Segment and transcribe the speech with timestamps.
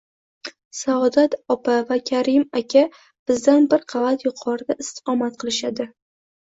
[0.77, 5.93] Saodat opa va Karim aka bizdan bir qavat yuqorida istiqomat qilishadi